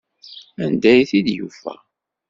[0.63, 1.73] Anda ay t-id-yufa?